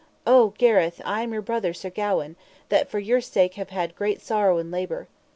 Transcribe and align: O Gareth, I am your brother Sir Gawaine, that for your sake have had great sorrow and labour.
O 0.25 0.55
Gareth, 0.57 0.99
I 1.05 1.21
am 1.21 1.31
your 1.31 1.43
brother 1.43 1.75
Sir 1.75 1.91
Gawaine, 1.91 2.35
that 2.69 2.89
for 2.89 2.97
your 2.97 3.21
sake 3.21 3.53
have 3.53 3.69
had 3.69 3.93
great 3.95 4.19
sorrow 4.19 4.57
and 4.57 4.71
labour. 4.71 5.07